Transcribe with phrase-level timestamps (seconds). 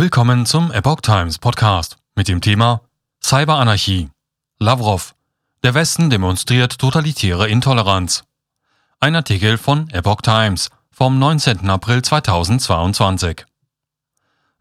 [0.00, 2.82] Willkommen zum Epoch Times Podcast mit dem Thema
[3.20, 4.10] Cyberanarchie.
[4.60, 5.16] Lavrov.
[5.64, 8.22] Der Westen demonstriert totalitäre Intoleranz.
[9.00, 11.68] Ein Artikel von Epoch Times vom 19.
[11.68, 13.44] April 2022.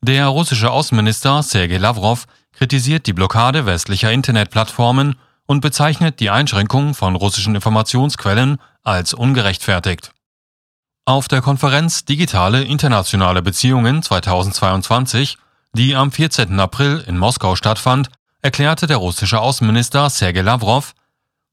[0.01, 7.15] Der russische Außenminister Sergei Lavrov kritisiert die Blockade westlicher Internetplattformen und bezeichnet die Einschränkung von
[7.15, 10.13] russischen Informationsquellen als ungerechtfertigt.
[11.07, 15.37] Auf der Konferenz Digitale internationale Beziehungen 2022,
[15.71, 16.59] die am 14.
[16.59, 18.09] April in Moskau stattfand,
[18.41, 20.95] erklärte der russische Außenminister Sergei Lavrov,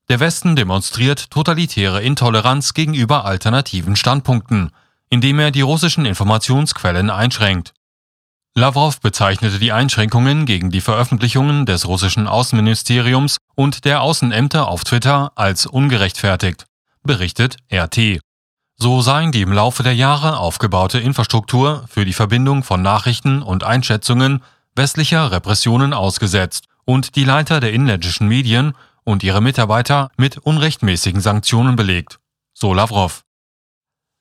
[0.09, 4.73] der Westen demonstriert totalitäre Intoleranz gegenüber alternativen Standpunkten,
[5.09, 7.75] indem er die russischen Informationsquellen einschränkt.
[8.57, 15.31] Lavrov bezeichnete die Einschränkungen gegen die Veröffentlichungen des russischen Außenministeriums und der Außenämter auf Twitter
[15.37, 16.67] als ungerechtfertigt,
[17.05, 18.19] berichtet RT.
[18.77, 23.65] So seien die im Laufe der Jahre aufgebaute Infrastruktur für die Verbindung von Nachrichten und
[23.65, 24.43] Einschätzungen
[24.75, 31.77] westlicher Repressionen ausgesetzt und die Leiter der inländischen Medien und ihre Mitarbeiter mit unrechtmäßigen Sanktionen
[31.77, 32.19] belegt,
[32.53, 33.25] so Lavrov.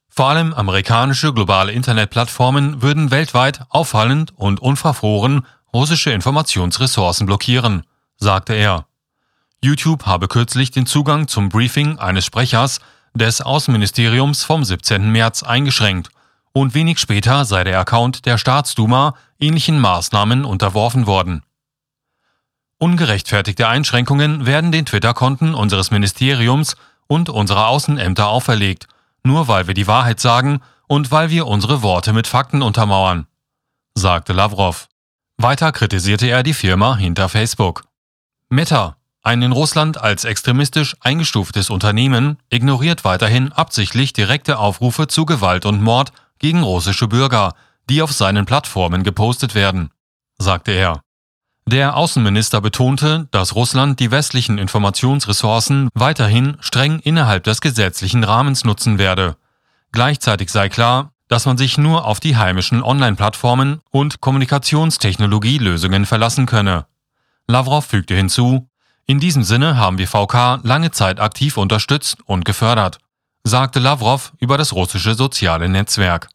[0.10, 7.84] Vor allem amerikanische globale Internetplattformen würden weltweit auffallend und unverfroren russische Informationsressourcen blockieren,
[8.18, 8.86] sagte er.
[9.64, 12.80] YouTube habe kürzlich den Zugang zum Briefing eines Sprechers
[13.14, 15.12] des Außenministeriums vom 17.
[15.12, 16.10] März eingeschränkt
[16.52, 21.44] und wenig später sei der Account der Staatsduma ähnlichen Maßnahmen unterworfen worden.
[22.78, 26.76] Ungerechtfertigte Einschränkungen werden den Twitter-Konten unseres Ministeriums
[27.08, 28.88] und unserer Außenämter auferlegt,
[29.24, 33.28] nur weil wir die Wahrheit sagen und weil wir unsere Worte mit Fakten untermauern,
[33.96, 34.88] sagte Lavrov.
[35.38, 37.84] Weiter kritisierte er die Firma hinter Facebook.
[38.50, 45.66] Meta, ein in Russland als extremistisch eingestuftes Unternehmen ignoriert weiterhin absichtlich direkte Aufrufe zu Gewalt
[45.66, 47.54] und Mord gegen russische Bürger,
[47.90, 49.92] die auf seinen Plattformen gepostet werden,
[50.38, 51.02] sagte er.
[51.66, 58.98] Der Außenminister betonte, dass Russland die westlichen Informationsressourcen weiterhin streng innerhalb des gesetzlichen Rahmens nutzen
[58.98, 59.38] werde.
[59.94, 66.86] Gleichzeitig sei klar, dass man sich nur auf die heimischen Online-Plattformen und Kommunikationstechnologielösungen verlassen könne.
[67.48, 68.68] Lavrov fügte hinzu,
[69.06, 73.00] in diesem Sinne haben wir VK lange Zeit aktiv unterstützt und gefördert,
[73.44, 76.30] sagte Lavrov über das russische soziale Netzwerk.